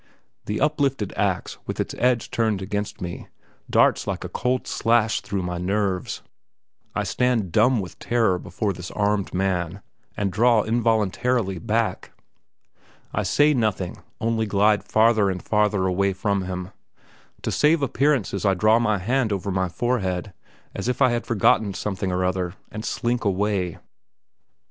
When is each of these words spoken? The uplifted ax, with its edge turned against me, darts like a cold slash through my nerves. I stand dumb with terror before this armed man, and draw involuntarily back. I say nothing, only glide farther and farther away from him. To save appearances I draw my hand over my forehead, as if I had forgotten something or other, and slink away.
The 0.47 0.59
uplifted 0.59 1.13
ax, 1.13 1.59
with 1.67 1.79
its 1.79 1.93
edge 1.99 2.31
turned 2.31 2.59
against 2.59 3.01
me, 3.01 3.27
darts 3.69 4.07
like 4.07 4.23
a 4.23 4.29
cold 4.29 4.65
slash 4.65 5.21
through 5.21 5.43
my 5.43 5.59
nerves. 5.59 6.23
I 6.95 7.03
stand 7.03 7.51
dumb 7.51 7.79
with 7.81 7.99
terror 7.99 8.39
before 8.39 8.73
this 8.73 8.89
armed 8.89 9.31
man, 9.31 9.83
and 10.17 10.31
draw 10.31 10.63
involuntarily 10.63 11.59
back. 11.59 12.13
I 13.13 13.21
say 13.21 13.53
nothing, 13.53 13.97
only 14.19 14.47
glide 14.47 14.83
farther 14.83 15.29
and 15.29 15.39
farther 15.39 15.85
away 15.85 16.13
from 16.13 16.45
him. 16.45 16.71
To 17.43 17.51
save 17.51 17.83
appearances 17.83 18.43
I 18.43 18.55
draw 18.55 18.79
my 18.79 18.97
hand 18.97 19.31
over 19.31 19.51
my 19.51 19.69
forehead, 19.69 20.33
as 20.73 20.87
if 20.87 20.99
I 21.03 21.11
had 21.11 21.27
forgotten 21.27 21.75
something 21.75 22.11
or 22.11 22.25
other, 22.25 22.55
and 22.71 22.83
slink 22.83 23.23
away. 23.23 23.77